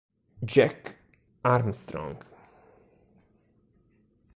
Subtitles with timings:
[0.43, 0.97] Jack
[1.45, 2.17] Armstrong